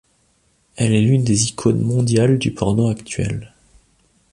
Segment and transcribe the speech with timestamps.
[0.77, 3.53] Elle est l'une des icônes mondiales du porno actuel.